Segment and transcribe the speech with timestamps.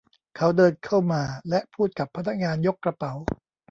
[0.35, 3.13] เขาเดินเข้ามาและพูดกับพนักงานยกกระเป๋า